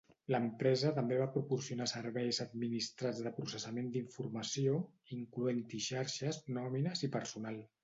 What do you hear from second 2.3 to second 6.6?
administrats de processament d'informació, incloent-hi xarxes,